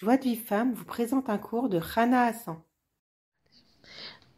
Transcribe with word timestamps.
Joie 0.00 0.16
de 0.16 0.22
vie 0.22 0.36
femme 0.36 0.74
vous 0.74 0.84
présente 0.84 1.28
un 1.28 1.38
cours 1.38 1.68
de 1.68 1.78
Rana 1.78 2.26
Hassan. 2.26 2.56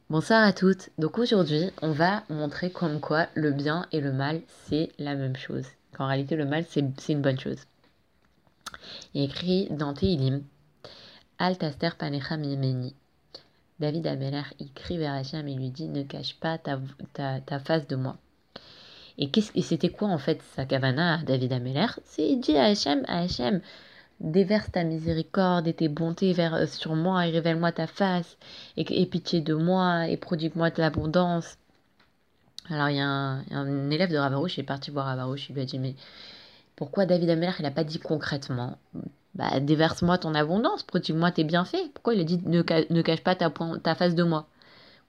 Bonsoir 0.09 0.43
à 0.43 0.55
toutes. 0.55 0.89
Donc 0.97 1.19
aujourd'hui, 1.19 1.71
on 1.83 1.93
va 1.93 2.23
montrer 2.31 2.71
comme 2.71 2.99
quoi 2.99 3.27
le 3.35 3.53
bien 3.53 3.87
et 3.93 4.01
le 4.01 4.11
mal, 4.11 4.41
c'est 4.65 4.89
la 4.99 5.15
même 5.15 5.37
chose. 5.37 5.67
Qu'en 5.93 6.07
réalité, 6.07 6.35
le 6.35 6.47
mal, 6.47 6.65
c'est 6.67 6.81
une 7.11 7.21
bonne 7.21 7.39
chose. 7.39 7.59
Il 9.13 9.23
écrit 9.23 9.69
dans 9.69 9.93
Teilim, 9.93 10.45
Al 11.39 11.59
taster 11.59 11.91
panecha 11.99 12.39
mimeni. 12.39 12.95
David 13.81 14.07
Ameler 14.07 14.45
écrit 14.61 14.97
vers 14.97 15.13
Hachem 15.13 15.47
et 15.47 15.55
lui 15.57 15.69
dit 15.69 15.89
Ne 15.89 16.05
cache 16.05 16.41
pas 16.41 16.57
ta, 16.57 16.81
ta, 17.13 17.59
face 17.59 17.87
de 17.87 17.97
moi. 17.97 18.17
Et, 19.19 19.31
c'était 19.61 19.91
quoi 19.91 20.09
en 20.09 20.17
fait 20.17 20.41
sa 20.57 20.65
kavana 20.65 21.17
à 21.17 21.23
David 21.23 21.53
Ameler 21.53 21.89
C'est 22.07 22.37
dit 22.37 22.57
à 22.57 22.65
Hachem, 22.65 23.05
à 23.09 23.19
Hachem, 23.19 23.61
déverse 24.21 24.71
ta 24.71 24.85
miséricorde 24.85 25.67
et 25.67 25.75
tes 25.75 25.89
bontés 25.89 26.33
vers, 26.33 26.55
euh, 26.55 26.67
sur 26.67 26.95
moi 26.95 27.27
et 27.27 27.31
révèle-moi 27.31 27.73
ta 27.73 27.87
face 27.87 28.37
et, 28.77 29.07
pitié 29.07 29.41
de 29.41 29.55
moi 29.55 30.09
et 30.09 30.17
prodigue-moi 30.17 30.71
de 30.71 30.81
l'abondance. 30.81 31.57
Alors 32.69 32.89
il 32.89 32.97
y, 32.97 33.01
a 33.01 33.09
un, 33.09 33.91
élève 33.91 34.13
de 34.13 34.17
Ravarouche 34.17 34.55
qui 34.55 34.61
est 34.61 34.65
parti 34.65 34.91
voir 34.91 35.07
Ravarouche, 35.07 35.49
il 35.49 35.55
lui 35.55 35.63
a 35.63 35.65
dit 35.65 35.79
mais 35.79 35.95
pourquoi 36.77 37.07
David 37.07 37.31
Ameller 37.31 37.53
il 37.59 37.63
n'a 37.63 37.71
pas 37.71 37.85
dit 37.85 37.99
concrètement 37.99 38.79
bah, 39.35 39.61
déverse-moi 39.61 40.19
ton 40.19 40.35
abondance, 40.35 40.83
prodigue-moi 40.83 41.31
tes 41.31 41.45
bienfaits. 41.45 41.93
Pourquoi 41.95 42.15
il 42.15 42.21
a 42.21 42.25
dit 42.25 42.41
ne, 42.45 42.63
cache 42.63 43.23
pas 43.23 43.35
ta, 43.35 43.51
ta 43.83 43.95
face 43.95 44.15
de 44.15 44.23
moi? 44.23 44.47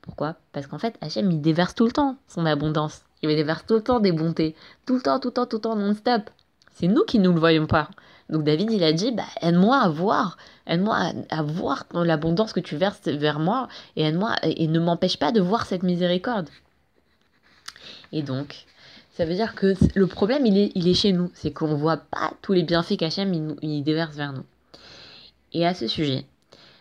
Pourquoi? 0.02 0.36
Parce 0.54 0.68
qu'en 0.68 0.80
fait 0.80 0.96
Hachem 1.02 1.30
il 1.32 1.42
déverse 1.42 1.76
tout 1.76 1.86
le 1.86 1.92
temps 1.92 2.18
son 2.28 2.46
abondance. 2.46 3.04
Il 3.24 3.30
déverse 3.30 3.66
tout 3.66 3.76
le 3.76 3.84
temps 3.84 4.00
des 4.00 4.12
bontés. 4.12 4.56
Tout 4.86 4.96
le 4.96 5.02
temps, 5.02 5.20
tout 5.20 5.28
le 5.28 5.34
temps, 5.34 5.46
tout 5.46 5.58
le 5.58 5.62
temps, 5.62 5.76
non-stop. 5.76 6.30
C'est 6.74 6.88
nous 6.88 7.04
qui 7.04 7.20
ne 7.20 7.26
nous 7.26 7.34
le 7.34 7.40
voyons 7.40 7.68
pas. 7.68 7.90
Donc 8.32 8.46
David, 8.46 8.72
il 8.72 8.84
a 8.84 8.94
dit, 8.94 9.12
bah, 9.12 9.26
aide-moi 9.42 9.78
à 9.78 9.90
voir, 9.90 10.38
aide-moi 10.66 11.12
à, 11.30 11.44
voir 11.44 11.86
l'abondance 11.94 12.54
que 12.54 12.62
tu 12.62 12.78
verses 12.78 13.02
vers 13.08 13.40
moi, 13.40 13.68
et 13.98 14.04
aide-moi, 14.04 14.36
et 14.44 14.68
ne 14.68 14.80
m'empêche 14.80 15.18
pas 15.18 15.34
de 15.34 15.42
voir 15.42 15.66
cette 15.66 15.84
miséricorde. 15.84 16.50
Et 18.14 18.24
donc, 18.24 18.66
ça 19.14 19.26
veut 19.26 19.36
dire 19.36 19.54
que 19.54 19.76
le 19.96 20.08
problème, 20.08 20.46
il 20.46 20.58
est, 20.58 20.72
il 20.76 20.88
est 20.88 20.94
chez 20.94 21.12
nous. 21.12 21.30
C'est 21.34 21.52
qu'on 21.52 21.68
ne 21.68 21.76
voit 21.76 21.98
pas 21.98 22.32
tous 22.42 22.54
les 22.54 22.64
bienfaits 22.64 22.98
qu'Hachem, 22.98 23.34
il, 23.34 23.56
il 23.62 23.84
déverse 23.84 24.16
vers 24.16 24.32
nous. 24.32 24.46
Et 25.54 25.68
à 25.68 25.74
ce 25.74 25.88
sujet, 25.88 26.26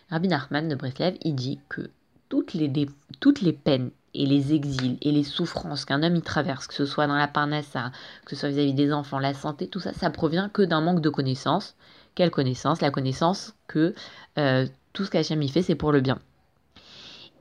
Rabbi 0.09 0.29
Nachman 0.29 0.69
de 0.69 0.75
Breslev, 0.75 1.17
il 1.23 1.35
dit 1.35 1.59
que 1.67 1.89
toutes 2.29 2.53
les, 2.53 2.71
toutes 3.19 3.41
les 3.41 3.53
peines 3.53 3.91
et 4.13 4.25
les 4.25 4.53
exils 4.53 4.97
et 5.01 5.11
les 5.11 5.23
souffrances 5.23 5.85
qu'un 5.85 6.03
homme 6.03 6.15
y 6.15 6.21
traverse, 6.21 6.67
que 6.67 6.73
ce 6.73 6.85
soit 6.85 7.07
dans 7.07 7.15
la 7.15 7.27
parnassa, 7.27 7.91
que 8.25 8.35
ce 8.35 8.41
soit 8.41 8.49
vis-à-vis 8.49 8.73
des 8.73 8.91
enfants, 8.93 9.19
la 9.19 9.33
santé, 9.33 9.67
tout 9.67 9.79
ça, 9.79 9.93
ça 9.93 10.09
provient 10.09 10.49
que 10.49 10.61
d'un 10.61 10.81
manque 10.81 11.01
de 11.01 11.09
connaissance. 11.09 11.75
Quelle 12.15 12.31
connaissance? 12.31 12.81
La 12.81 12.91
connaissance 12.91 13.55
que 13.67 13.95
euh, 14.37 14.67
tout 14.93 15.05
ce 15.05 15.11
qu'Hachem 15.11 15.41
y 15.41 15.49
fait, 15.49 15.61
c'est 15.61 15.75
pour 15.75 15.91
le 15.91 16.01
bien. 16.01 16.19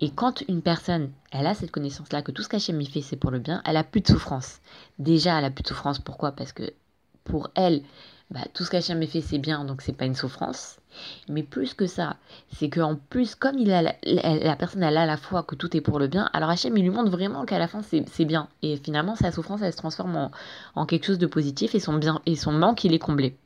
Et 0.01 0.11
quand 0.11 0.43
une 0.49 0.63
personne, 0.63 1.11
elle 1.31 1.47
a 1.47 1.55
cette 1.55 1.71
connaissance-là, 1.71 2.23
que 2.23 2.33
tout 2.33 2.43
ce 2.43 2.49
qu'Hachem 2.49 2.81
y 2.81 2.87
fait, 2.87 3.03
c'est 3.03 3.17
pour 3.17 3.31
le 3.31 3.39
bien, 3.39 3.61
elle 3.67 3.77
a 3.77 3.85
plus 3.85 4.01
de 4.01 4.07
souffrance. 4.07 4.61
Déjà, 4.99 5.39
elle 5.39 5.45
a 5.45 5.51
plus 5.51 5.63
de 5.63 5.69
souffrance. 5.69 5.99
Pourquoi? 5.99 6.33
Parce 6.33 6.53
que 6.53 6.73
pour 7.25 7.51
elle, 7.55 7.83
bah, 8.31 8.41
tout 8.55 8.65
ce 8.65 8.71
qu'Hachem 8.71 9.05
fait, 9.07 9.21
c'est 9.21 9.39
bien, 9.39 9.65
donc 9.65 9.83
c'est 9.83 9.93
pas 9.93 10.05
une 10.05 10.15
souffrance. 10.15 10.77
Mais 11.29 11.43
plus 11.43 11.75
que 11.75 11.87
ça, 11.87 12.17
c'est 12.57 12.71
qu'en 12.71 12.95
plus, 12.95 13.35
comme 13.35 13.59
il 13.59 13.73
a 13.73 13.83
la, 13.83 14.57
personne 14.57 14.85
a 14.85 14.91
la 14.91 15.17
foi 15.17 15.43
que 15.43 15.57
tout 15.57 15.77
est 15.77 15.81
pour 15.81 15.99
le 15.99 16.07
bien, 16.07 16.31
alors 16.33 16.51
Hachem 16.51 16.77
il 16.77 16.83
lui 16.83 16.91
montre 16.91 17.11
vraiment 17.11 17.45
qu'à 17.45 17.59
la 17.59 17.67
fin 17.67 17.81
c'est 17.83 18.25
bien. 18.25 18.49
Et 18.63 18.77
finalement 18.77 19.17
sa 19.17 19.33
souffrance 19.33 19.63
elle 19.63 19.73
se 19.73 19.79
transforme 19.79 20.31
en, 20.75 20.87
quelque 20.87 21.07
chose 21.07 21.19
de 21.19 21.27
positif 21.27 21.75
et 21.75 21.81
son, 21.81 21.95
bien, 21.95 22.21
et 22.27 22.37
son 22.37 22.53
manque 22.53 22.85
il 22.85 22.95
est 22.95 22.99
comblé. 22.99 23.37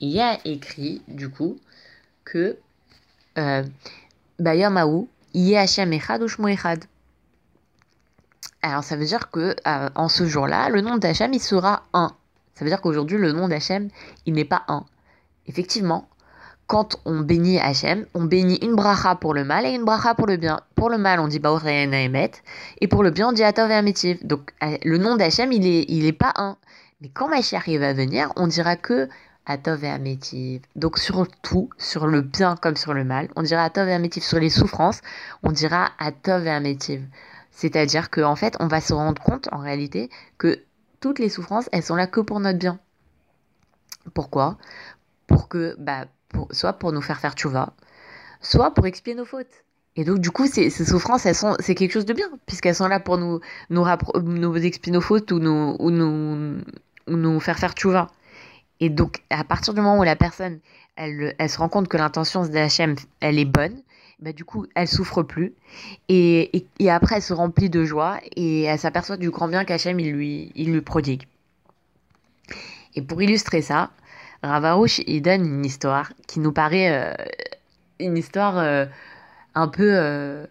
Il 0.00 0.10
y 0.10 0.20
a 0.20 0.38
écrit 0.44 1.00
du 1.08 1.30
coup 1.30 1.58
que 2.24 2.58
euh, 3.38 3.62
Bayamaou, 4.38 5.08
Yé 5.32 5.56
Hachem 5.56 5.92
Echad 5.92 6.22
ou 6.22 6.48
Echad. 6.48 6.84
Alors 8.60 8.84
ça 8.84 8.96
veut 8.96 9.06
dire 9.06 9.30
que 9.30 9.56
euh, 9.66 9.90
en 9.94 10.08
ce 10.08 10.26
jour-là, 10.26 10.68
le 10.68 10.82
nom 10.82 10.98
d'Hachem 10.98 11.32
il 11.32 11.40
sera 11.40 11.84
un. 11.94 12.14
Ça 12.54 12.64
veut 12.64 12.70
dire 12.70 12.80
qu'aujourd'hui 12.80 13.18
le 13.18 13.32
nom 13.32 13.48
d'Hachem 13.48 13.88
il 14.26 14.34
n'est 14.34 14.44
pas 14.44 14.62
un 14.68 14.84
effectivement, 15.46 16.08
quand 16.66 17.00
on 17.04 17.20
bénit 17.20 17.58
Hachem, 17.58 18.06
on 18.14 18.24
bénit 18.24 18.58
une 18.62 18.74
bracha 18.74 19.14
pour 19.16 19.34
le 19.34 19.44
mal 19.44 19.66
et 19.66 19.70
une 19.70 19.84
bracha 19.84 20.14
pour 20.14 20.26
le 20.26 20.36
bien. 20.36 20.60
Pour 20.74 20.90
le 20.90 20.98
mal, 20.98 21.20
on 21.20 21.28
dit 21.28 21.38
Baoreena 21.38 22.02
Emet, 22.02 22.30
et 22.80 22.88
pour 22.88 23.02
le 23.02 23.10
bien, 23.10 23.28
on 23.28 23.32
dit 23.32 23.44
Atov 23.44 23.70
et. 23.70 24.18
Donc, 24.22 24.52
euh, 24.62 24.76
le 24.84 24.98
nom 24.98 25.16
d'Hachem, 25.16 25.52
il 25.52 25.66
est, 25.66 25.84
il 25.88 26.10
pas 26.16 26.32
un. 26.36 26.56
Mais 27.00 27.08
quand 27.08 27.28
Mashiach 27.28 27.68
va 27.68 27.92
venir, 27.92 28.32
on 28.36 28.46
dira 28.46 28.76
que 28.76 29.08
Atov 29.44 29.84
et. 29.84 30.60
Donc, 30.76 30.98
sur 30.98 31.26
tout, 31.42 31.68
sur 31.78 32.06
le 32.06 32.22
bien 32.22 32.56
comme 32.56 32.76
sur 32.76 32.94
le 32.94 33.04
mal, 33.04 33.28
on 33.36 33.42
dira 33.42 33.64
Atov 33.64 33.88
et. 33.88 34.20
Sur 34.20 34.38
les 34.38 34.50
souffrances, 34.50 35.00
on 35.42 35.52
dira 35.52 35.90
Atov 35.98 36.46
et. 36.46 36.78
C'est-à-dire 37.50 38.08
qu'en 38.08 38.30
en 38.30 38.36
fait, 38.36 38.56
on 38.60 38.66
va 38.66 38.80
se 38.80 38.94
rendre 38.94 39.20
compte, 39.22 39.48
en 39.52 39.58
réalité, 39.58 40.08
que 40.38 40.58
toutes 41.02 41.18
les 41.18 41.28
souffrances, 41.28 41.68
elles 41.72 41.82
sont 41.82 41.96
là 41.96 42.06
que 42.06 42.20
pour 42.20 42.40
notre 42.40 42.58
bien. 42.58 42.78
Pourquoi? 44.14 44.56
Pour 45.26 45.48
que, 45.48 45.76
bah, 45.78 46.06
soit 46.50 46.74
pour 46.74 46.92
nous 46.92 47.02
faire 47.02 47.18
faire 47.18 47.34
tchouva, 47.34 47.74
soit 48.40 48.72
pour 48.72 48.86
expier 48.86 49.14
nos 49.14 49.26
fautes. 49.26 49.64
Et 49.96 50.04
donc, 50.04 50.20
du 50.20 50.30
coup, 50.30 50.46
ces, 50.46 50.70
ces 50.70 50.86
souffrances, 50.86 51.26
elles 51.26 51.34
sont, 51.34 51.54
c'est 51.60 51.74
quelque 51.74 51.92
chose 51.92 52.06
de 52.06 52.14
bien, 52.14 52.28
puisqu'elles 52.46 52.76
sont 52.76 52.88
là 52.88 53.00
pour 53.00 53.18
nous, 53.18 53.40
nous, 53.68 53.84
nous 54.22 54.56
expier 54.56 54.92
nos 54.92 55.02
fautes 55.02 55.30
ou 55.32 55.38
nous, 55.38 55.76
ou 55.78 55.90
nous, 55.90 56.62
nous 57.08 57.40
faire 57.40 57.58
faire 57.58 57.72
tchouva. 57.72 58.08
Et 58.82 58.90
donc, 58.90 59.22
à 59.30 59.44
partir 59.44 59.74
du 59.74 59.80
moment 59.80 59.96
où 59.96 60.02
la 60.02 60.16
personne, 60.16 60.58
elle, 60.96 61.36
se 61.48 61.56
rend 61.56 61.68
compte 61.68 61.86
que 61.86 61.96
l'intention 61.96 62.42
de 62.42 62.98
elle 63.20 63.38
est 63.38 63.44
bonne, 63.44 63.80
bah, 64.18 64.32
du 64.32 64.44
coup, 64.44 64.66
elle 64.74 64.88
souffre 64.88 65.22
plus. 65.22 65.54
Et, 66.08 66.64
après, 66.88 67.16
elle 67.16 67.22
se 67.22 67.32
remplit 67.32 67.70
de 67.70 67.84
joie 67.84 68.18
et 68.34 68.62
elle 68.62 68.80
s'aperçoit 68.80 69.16
du 69.16 69.30
grand 69.30 69.46
bien 69.46 69.64
qu'Hachem, 69.64 70.00
il 70.00 70.10
lui, 70.10 70.50
il 70.56 70.72
lui 70.72 70.80
prodigue. 70.80 71.28
Et 72.96 73.02
pour 73.02 73.22
illustrer 73.22 73.62
ça, 73.62 73.92
Ravarouche, 74.42 75.00
il 75.06 75.22
donne 75.22 75.46
une 75.46 75.64
histoire 75.64 76.12
qui 76.26 76.40
nous 76.40 76.50
paraît 76.50 76.90
euh, 76.90 77.14
une 78.00 78.18
histoire 78.18 78.58
euh, 78.58 78.86
un 79.54 79.68
peu, 79.68 79.92
euh, 79.94 80.44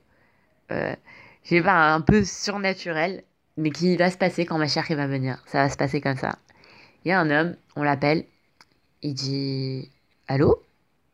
sais 1.44 1.62
pas, 1.62 1.94
un 1.94 2.00
peu 2.00 2.24
surnaturelle, 2.24 3.25
mais 3.58 3.72
qui 3.72 3.98
va 3.98 4.09
se 4.09 4.18
passer 4.18 4.46
quand 4.46 4.58
ma 4.58 4.69
chère 4.69 4.88
va 4.90 5.06
venir. 5.06 5.44
Ça 5.48 5.63
va 5.63 5.69
se 5.69 5.75
passer 5.75 6.00
comme 6.00 6.16
ça. 6.16 6.38
Il 7.03 7.09
y 7.09 7.12
a 7.12 7.19
un 7.19 7.31
homme, 7.31 7.56
on 7.75 7.84
l'appelle, 7.84 8.25
il 9.01 9.13
dit 9.13 9.89
Allô? 10.28 10.62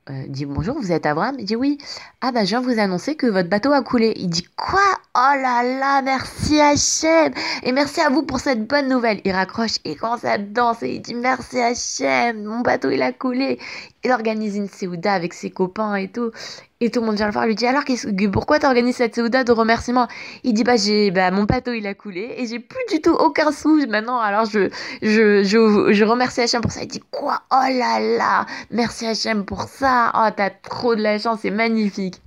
Euh, 0.10 0.24
il 0.26 0.32
dit 0.32 0.46
bonjour, 0.46 0.78
vous 0.80 0.92
êtes 0.92 1.06
Abraham? 1.06 1.36
Il 1.40 1.46
dit 1.46 1.56
oui. 1.56 1.78
Ah 2.22 2.32
bah 2.32 2.46
je 2.46 2.50
viens 2.50 2.62
vous 2.62 2.80
annoncer 2.80 3.16
que 3.16 3.28
votre 3.28 3.50
bateau 3.50 3.72
a 3.74 3.82
coulé. 3.82 4.14
Il 4.16 4.30
dit 4.30 4.48
quoi? 4.56 4.80
Oh 5.16 5.34
là 5.42 5.64
là, 5.64 6.02
merci 6.02 6.60
Hachem 6.62 7.34
Et 7.64 7.72
merci 7.72 8.00
à 8.02 8.10
vous 8.10 8.24
pour 8.24 8.40
cette 8.40 8.68
bonne 8.68 8.88
nouvelle. 8.88 9.20
Il 9.26 9.32
raccroche 9.32 9.78
et 9.84 9.96
commence 9.96 10.24
à 10.24 10.38
danser. 10.38 10.92
Il 10.96 11.02
dit 11.02 11.16
merci 11.16 11.60
Hachem, 11.60 12.44
mon 12.44 12.62
bateau 12.62 12.90
il 12.90 13.02
a 13.02 13.12
coulé. 13.12 13.60
Il 14.08 14.14
organise 14.14 14.56
une 14.56 14.70
séouda 14.70 15.12
avec 15.12 15.34
ses 15.34 15.50
copains 15.50 15.96
et 15.96 16.08
tout. 16.08 16.32
Et 16.80 16.90
tout 16.90 17.02
le 17.02 17.08
monde 17.08 17.18
vient 17.18 17.26
le 17.26 17.34
voir, 17.34 17.46
lui 17.46 17.56
dit 17.56 17.66
alors 17.68 17.84
pourquoi 18.32 18.58
t'organises 18.58 18.96
cette 18.96 19.16
séouda 19.16 19.44
de 19.44 19.52
remerciement? 19.52 20.08
Il 20.46 20.54
dit 20.54 20.64
bah 20.64 20.78
j'ai 20.78 21.12
bah 21.12 21.30
mon 21.30 21.44
bateau 21.44 21.74
il 21.74 21.86
a 21.86 21.94
coulé 21.94 22.36
et 22.38 22.48
j'ai 22.48 22.60
plus 22.60 22.86
du 22.90 23.02
tout 23.02 23.12
aucun 23.12 23.52
sou 23.52 23.86
maintenant 23.88 24.18
alors 24.22 24.46
je 24.46 24.70
je, 25.02 25.44
je, 25.44 25.92
je 25.92 26.04
remercie 26.06 26.40
Hachem 26.40 26.62
pour 26.62 26.72
ça. 26.72 26.84
Il 26.84 26.88
dit 26.88 27.04
quoi? 27.12 27.42
Oh 27.52 27.66
là 27.70 28.00
là 28.00 28.46
merci 28.72 29.06
Hachem 29.06 29.44
pour 29.44 29.64
ça. 29.64 30.14
Oh 30.16 30.30
t'as 30.34 30.52
trop 30.52 30.96
de 30.96 31.02
la 31.02 31.20
chance, 31.20 31.40
c'est 31.42 31.52
magnifique. 31.52 32.22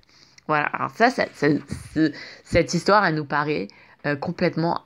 Voilà, 0.48 0.66
alors 0.74 0.91
ça, 0.91 1.08
ça, 1.08 1.24
cette 2.44 2.74
histoire 2.74 3.06
elle 3.06 3.14
nous 3.14 3.24
paraît 3.24 3.68
euh, 4.04 4.16
complètement 4.16 4.82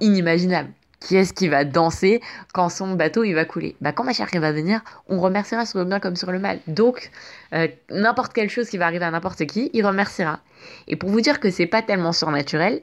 inimaginable. 0.00 0.72
Qui 1.00 1.16
est-ce 1.16 1.32
qui 1.32 1.48
va 1.48 1.64
danser 1.64 2.20
quand 2.52 2.68
son 2.68 2.94
bateau 2.94 3.24
il 3.24 3.32
va 3.32 3.46
couler 3.46 3.74
Bah 3.80 3.92
quand 3.92 4.04
ma 4.04 4.12
chère 4.12 4.28
va 4.34 4.52
venir, 4.52 4.82
on 5.08 5.18
remerciera 5.18 5.64
sur 5.64 5.78
le 5.78 5.86
bien 5.86 5.98
comme 5.98 6.14
sur 6.14 6.30
le 6.30 6.38
mal. 6.38 6.60
Donc 6.66 7.10
euh, 7.54 7.68
n'importe 7.90 8.34
quelle 8.34 8.50
chose 8.50 8.68
qui 8.68 8.76
va 8.76 8.84
arriver 8.84 9.06
à 9.06 9.10
n'importe 9.10 9.46
qui, 9.46 9.70
il 9.72 9.86
remerciera. 9.86 10.40
Et 10.88 10.96
pour 10.96 11.08
vous 11.08 11.22
dire 11.22 11.40
que 11.40 11.50
c'est 11.50 11.66
pas 11.66 11.80
tellement 11.80 12.12
surnaturel, 12.12 12.82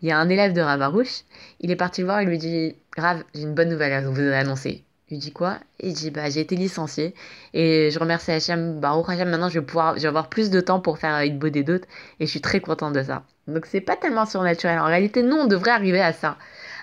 il 0.00 0.08
y 0.08 0.12
a 0.12 0.18
un 0.18 0.30
élève 0.30 0.54
de 0.54 0.62
Ravarouche, 0.62 1.24
il 1.60 1.70
est 1.70 1.76
parti 1.76 2.00
le 2.00 2.06
voir 2.06 2.20
et 2.20 2.24
lui 2.24 2.38
dit 2.38 2.74
Grave, 2.96 3.22
j'ai 3.34 3.42
une 3.42 3.54
bonne 3.54 3.68
nouvelle 3.68 3.92
à 3.92 4.00
vous 4.00 4.18
annoncer. 4.18 4.84
Il 5.10 5.14
lui 5.14 5.18
dit 5.18 5.32
quoi? 5.32 5.58
Il 5.80 5.92
dit 5.92 6.10
bah 6.10 6.30
j'ai 6.30 6.40
été 6.40 6.56
licencié 6.56 7.14
et 7.52 7.90
je 7.90 7.98
remercie 7.98 8.30
Hachem, 8.30 8.80
bah 8.80 8.92
Hachem 9.06 9.28
maintenant 9.28 9.48
je 9.48 9.58
vais 9.58 9.64
pouvoir 9.64 9.96
je 9.96 10.02
vais 10.02 10.08
avoir 10.08 10.28
plus 10.28 10.50
de 10.50 10.60
temps 10.60 10.80
pour 10.80 10.98
faire 10.98 11.18
une 11.20 11.38
des 11.38 11.62
d'autres 11.62 11.88
et 12.18 12.26
je 12.26 12.30
suis 12.30 12.40
très 12.40 12.60
contente 12.60 12.94
de 12.94 13.02
ça. 13.02 13.24
Donc 13.46 13.66
c'est 13.66 13.80
pas 13.80 13.96
tellement 13.96 14.26
surnaturel. 14.26 14.78
En 14.78 14.86
réalité, 14.86 15.22
nous 15.22 15.36
on 15.36 15.46
devrait 15.46 15.70
arriver 15.70 16.00
à 16.00 16.12
ça 16.12 16.36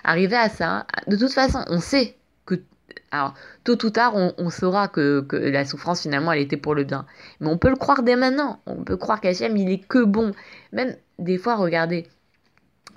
arriver 0.06 0.36
à 0.36 0.48
ça, 0.48 0.86
de 1.08 1.16
toute 1.16 1.32
façon, 1.32 1.62
on 1.68 1.80
sait 1.80 2.16
que, 2.46 2.54
alors, 3.10 3.34
tôt 3.64 3.84
ou 3.84 3.90
tard, 3.90 4.14
on, 4.14 4.50
saura 4.50 4.88
que, 4.88 5.26
la 5.32 5.64
souffrance, 5.64 6.02
finalement, 6.02 6.32
elle 6.32 6.40
était 6.40 6.56
pour 6.56 6.74
le 6.74 6.84
bien. 6.84 7.04
Mais 7.40 7.48
on 7.48 7.58
peut 7.58 7.68
le 7.68 7.76
croire 7.76 8.02
dès 8.02 8.16
maintenant. 8.16 8.60
On 8.66 8.84
peut 8.84 8.96
croire 8.96 9.20
qu'Hachem, 9.20 9.56
il 9.56 9.70
est 9.70 9.86
que 9.86 10.02
bon. 10.04 10.32
Même, 10.72 10.94
des 11.18 11.38
fois, 11.38 11.56
regardez, 11.56 12.06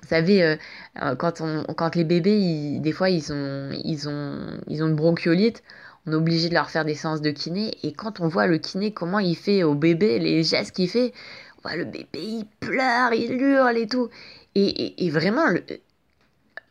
vous 0.02 0.08
savez, 0.08 0.42
euh, 0.42 0.56
euh, 1.02 1.16
quand, 1.16 1.40
on, 1.40 1.64
quand 1.74 1.96
les 1.96 2.04
bébés, 2.04 2.78
des 2.78 2.92
fois, 2.92 3.10
ils 3.10 3.32
ont, 3.32 3.70
ils, 3.84 4.08
ont, 4.08 4.60
ils 4.68 4.82
ont 4.82 4.86
une 4.86 4.96
bronchiolite, 4.96 5.62
on 6.06 6.12
est 6.12 6.16
obligé 6.16 6.48
de 6.48 6.54
leur 6.54 6.70
faire 6.70 6.84
des 6.84 6.94
séances 6.94 7.20
de 7.20 7.30
kiné. 7.30 7.74
Et 7.82 7.92
quand 7.92 8.20
on 8.20 8.28
voit 8.28 8.46
le 8.46 8.58
kiné, 8.58 8.92
comment 8.92 9.18
il 9.18 9.36
fait 9.36 9.64
au 9.64 9.74
bébé, 9.74 10.18
les 10.20 10.44
gestes 10.44 10.74
qu'il 10.76 10.88
fait, 10.88 11.12
on 11.58 11.68
voit 11.68 11.76
le 11.76 11.84
bébé, 11.84 12.06
il 12.14 12.46
pleure, 12.60 13.12
il 13.12 13.32
hurle 13.32 13.76
et 13.76 13.88
tout. 13.88 14.08
Et, 14.54 15.04
et, 15.06 15.10
vraiment, 15.10 15.46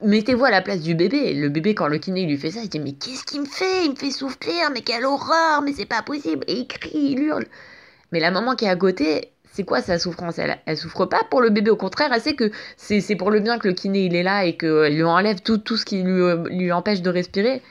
mettez-vous 0.01 0.45
à 0.45 0.51
la 0.51 0.61
place 0.61 0.81
du 0.81 0.95
bébé. 0.95 1.33
Le 1.33 1.49
bébé, 1.49 1.75
quand 1.75 1.87
le 1.87 1.97
kiné 1.97 2.25
lui 2.25 2.37
fait 2.37 2.51
ça, 2.51 2.61
il 2.63 2.69
dit 2.69 2.79
Mais 2.79 2.93
qu'est-ce 2.93 3.23
qu'il 3.23 3.41
me 3.41 3.45
fait? 3.45 3.85
Il 3.85 3.91
me 3.91 3.95
fait 3.95 4.11
souffrir, 4.11 4.71
mais 4.73 4.81
quelle 4.81 5.05
horreur, 5.05 5.61
mais 5.63 5.73
c'est 5.73 5.85
pas 5.85 6.01
possible. 6.01 6.43
Et 6.47 6.59
il 6.59 6.67
crie, 6.67 6.91
il 6.93 7.19
hurle. 7.19 7.45
Mais 8.11 8.19
la 8.19 8.31
maman 8.31 8.55
qui 8.55 8.65
est 8.65 8.69
à 8.69 8.75
côté, 8.75 9.31
c'est 9.51 9.63
quoi 9.63 9.81
sa 9.81 9.99
souffrance? 9.99 10.39
Elle, 10.39 10.57
elle 10.65 10.77
souffre 10.77 11.05
pas 11.05 11.21
pour 11.29 11.41
le 11.41 11.49
bébé, 11.49 11.71
au 11.71 11.75
contraire, 11.75 12.11
elle 12.13 12.21
sait 12.21 12.35
que 12.35 12.51
c'est 12.77 13.15
pour 13.15 13.31
le 13.31 13.39
bien 13.39 13.59
que 13.59 13.67
le 13.67 13.73
kiné 13.73 14.05
il 14.05 14.15
est 14.15 14.23
là 14.23 14.45
et 14.45 14.57
qu'il 14.57 14.95
lui 14.95 15.03
enlève 15.03 15.41
tout, 15.41 15.57
tout 15.57 15.77
ce 15.77 15.85
qui 15.85 16.01
lui, 16.01 16.23
lui 16.49 16.71
empêche 16.71 17.01
de 17.01 17.09
respirer. 17.09 17.61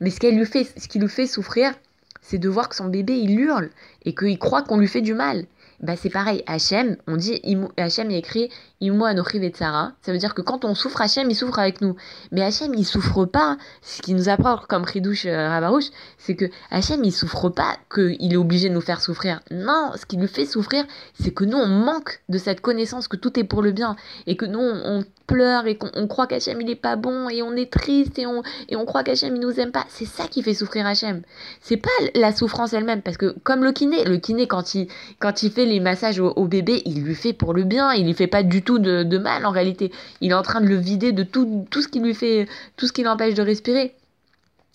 Mais 0.00 0.10
ce, 0.10 0.26
lui 0.30 0.44
fait, 0.44 0.64
ce 0.64 0.88
qui 0.88 0.98
lui 0.98 1.08
fait 1.08 1.26
souffrir, 1.26 1.72
c'est 2.20 2.38
de 2.38 2.48
voir 2.48 2.68
que 2.68 2.76
son 2.76 2.86
bébé 2.86 3.14
il 3.14 3.38
hurle 3.38 3.70
et 4.04 4.14
qu'il 4.14 4.38
croit 4.38 4.62
qu'on 4.62 4.78
lui 4.78 4.88
fait 4.88 5.00
du 5.00 5.14
mal 5.14 5.46
bah 5.80 5.94
c'est 5.96 6.10
pareil, 6.10 6.42
Hachem, 6.46 6.96
on 7.06 7.16
dit, 7.16 7.40
Hachem 7.76 8.10
il 8.10 8.16
écrit 8.16 8.50
Imo 8.80 9.06
Anochi 9.06 9.38
Vetsara, 9.38 9.92
ça 10.02 10.12
veut 10.12 10.18
dire 10.18 10.34
que 10.34 10.42
quand 10.42 10.66
on 10.66 10.74
souffre, 10.74 11.00
Hachem 11.00 11.30
il 11.30 11.34
souffre 11.34 11.58
avec 11.58 11.80
nous. 11.80 11.96
Mais 12.30 12.42
Hachem 12.42 12.74
il 12.74 12.84
souffre 12.84 13.24
pas, 13.24 13.56
ce 13.80 14.02
qui 14.02 14.12
nous 14.12 14.28
apprend 14.28 14.58
comme 14.68 14.84
Ridouche 14.84 15.24
euh, 15.24 15.80
c'est 16.18 16.36
que 16.36 16.44
Hachem 16.70 17.02
il 17.02 17.12
souffre 17.12 17.48
pas 17.48 17.76
qu'il 17.92 18.32
est 18.32 18.36
obligé 18.36 18.68
de 18.68 18.74
nous 18.74 18.82
faire 18.82 19.00
souffrir. 19.00 19.40
Non, 19.50 19.92
ce 19.96 20.04
qui 20.04 20.18
lui 20.18 20.28
fait 20.28 20.44
souffrir, 20.44 20.84
c'est 21.18 21.32
que 21.32 21.44
nous 21.44 21.56
on 21.56 21.68
manque 21.68 22.20
de 22.28 22.36
cette 22.36 22.60
connaissance 22.60 23.08
que 23.08 23.16
tout 23.16 23.40
est 23.40 23.44
pour 23.44 23.62
le 23.62 23.72
bien 23.72 23.96
et 24.26 24.36
que 24.36 24.44
nous 24.44 24.60
on, 24.60 25.04
pleure 25.26 25.66
et 25.66 25.76
qu'on 25.76 26.06
croit 26.06 26.28
qu'Hachem 26.28 26.60
il 26.60 26.70
est 26.70 26.76
pas 26.76 26.94
bon 26.94 27.28
et 27.28 27.42
on 27.42 27.56
est 27.56 27.68
triste 27.68 28.16
et 28.16 28.26
on, 28.26 28.42
et 28.68 28.76
on 28.76 28.84
croit 28.84 29.02
qu'Hachem 29.02 29.34
il 29.34 29.40
nous 29.40 29.58
aime 29.58 29.72
pas. 29.72 29.84
C'est 29.88 30.04
ça 30.04 30.28
qui 30.28 30.42
fait 30.42 30.54
souffrir 30.54 30.86
Hachem. 30.86 31.22
C'est 31.60 31.78
pas 31.78 31.88
la 32.14 32.32
souffrance 32.32 32.74
elle-même 32.74 33.02
parce 33.02 33.16
que 33.16 33.34
comme 33.42 33.64
le 33.64 33.72
kiné, 33.72 34.04
le 34.04 34.18
kiné 34.18 34.46
quand 34.46 34.74
il, 34.74 34.86
quand 35.18 35.42
il 35.42 35.50
fait 35.50 35.64
les 35.64 35.80
massages 35.80 36.20
au, 36.20 36.46
bébé, 36.46 36.82
il 36.84 37.02
lui 37.02 37.14
fait 37.14 37.32
pour 37.32 37.54
le 37.54 37.64
bien, 37.64 37.92
il 37.92 38.06
lui 38.06 38.14
fait 38.14 38.26
pas 38.28 38.42
du 38.42 38.62
tout 38.66 38.78
de, 38.78 39.18
mal 39.18 39.46
en 39.46 39.50
réalité. 39.50 39.90
Il 40.20 40.32
est 40.32 40.34
en 40.34 40.42
train 40.42 40.60
de 40.60 40.66
le 40.66 40.76
vider 40.76 41.12
de 41.12 41.22
tout, 41.22 41.66
tout 41.70 41.80
ce 41.80 41.88
qui 41.88 42.00
lui 42.00 42.14
fait, 42.14 42.46
tout 42.76 42.86
ce 42.86 42.92
qui 42.92 43.02
l'empêche 43.02 43.32
de 43.32 43.42
respirer. 43.42 43.94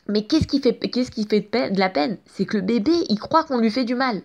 Mais 0.08 0.24
qu'est-ce 0.24 0.48
qui 0.48 0.60
fait, 0.60 0.74
qu'est-ce 0.74 1.12
qui 1.12 1.28
fait 1.28 1.42
de, 1.42 1.76
de 1.76 1.80
la 1.80 1.90
peine? 1.90 2.18
C'est 2.26 2.46
que 2.46 2.58
le 2.58 2.64
bébé, 2.64 2.94
il 3.10 3.20
croit 3.20 3.44
qu'on 3.44 3.60
lui 3.60 3.70
fait 3.70 3.84
du 3.84 3.94
mal. 3.94 4.24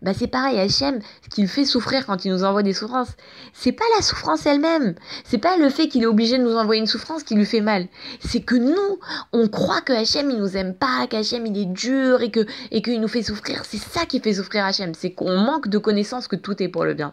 Bah 0.00 0.12
c'est 0.16 0.28
pareil, 0.28 0.60
Hachem, 0.60 1.00
ce 1.24 1.28
qui 1.28 1.42
le 1.42 1.48
fait 1.48 1.64
souffrir 1.64 2.06
quand 2.06 2.24
il 2.24 2.30
nous 2.30 2.44
envoie 2.44 2.62
des 2.62 2.72
souffrances, 2.72 3.16
c'est 3.52 3.72
pas 3.72 3.84
la 3.96 4.02
souffrance 4.02 4.46
elle-même, 4.46 4.94
c'est 5.24 5.38
pas 5.38 5.56
le 5.56 5.70
fait 5.70 5.88
qu'il 5.88 6.04
est 6.04 6.06
obligé 6.06 6.38
de 6.38 6.44
nous 6.44 6.54
envoyer 6.54 6.80
une 6.80 6.86
souffrance 6.86 7.24
qui 7.24 7.34
lui 7.34 7.44
fait 7.44 7.60
mal, 7.60 7.88
c'est 8.20 8.42
que 8.42 8.54
nous, 8.54 9.00
on 9.32 9.48
croit 9.48 9.80
que 9.80 9.92
Hachem 9.92 10.30
il 10.30 10.38
nous 10.38 10.56
aime 10.56 10.74
pas, 10.74 11.08
qu'Hachem 11.08 11.46
il 11.46 11.58
est 11.58 11.64
dur 11.64 12.22
et 12.22 12.30
que 12.30 12.46
et 12.70 12.80
qu'il 12.80 13.00
nous 13.00 13.08
fait 13.08 13.24
souffrir, 13.24 13.64
c'est 13.64 13.82
ça 13.82 14.06
qui 14.06 14.20
fait 14.20 14.34
souffrir 14.34 14.64
Hachem, 14.66 14.94
c'est 14.94 15.10
qu'on 15.10 15.36
manque 15.36 15.66
de 15.66 15.78
connaissance 15.78 16.28
que 16.28 16.36
tout 16.36 16.62
est 16.62 16.68
pour 16.68 16.84
le 16.84 16.94
bien. 16.94 17.12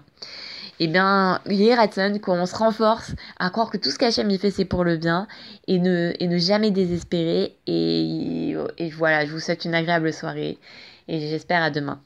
Eh 0.80 0.88
bien, 0.88 1.40
Ratson, 1.76 2.20
qu'on 2.22 2.46
se 2.46 2.56
renforce 2.56 3.14
à 3.40 3.50
croire 3.50 3.70
que 3.70 3.78
tout 3.78 3.92
ce 3.92 3.98
qu'Hachem 3.98 4.30
il 4.30 4.40
fait 4.40 4.52
c'est 4.52 4.66
pour 4.66 4.84
le 4.84 4.98
bien 4.98 5.28
et 5.68 5.80
ne, 5.80 6.14
et 6.20 6.28
ne 6.28 6.38
jamais 6.38 6.72
désespérer 6.72 7.56
et, 7.66 8.56
et 8.78 8.90
voilà, 8.90 9.26
je 9.26 9.32
vous 9.32 9.40
souhaite 9.40 9.66
une 9.66 9.74
agréable 9.74 10.12
soirée 10.12 10.58
et 11.08 11.20
j'espère 11.20 11.64
à 11.64 11.70
demain. 11.70 12.00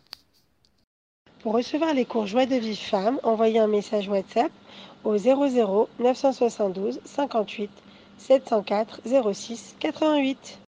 Pour 1.42 1.54
recevoir 1.54 1.94
les 1.94 2.06
cours 2.06 2.27
Joie 2.27 2.45
de 2.45 2.56
vie 2.56 2.75
femme, 2.75 3.19
envoyez 3.24 3.60
un 3.60 3.68
message 3.68 4.10
WhatsApp 4.10 4.51
au 5.04 5.18
00 5.18 5.89
972 6.00 7.00
58 7.06 7.69
704 8.18 9.01
06 9.33 9.75
88. 9.80 10.57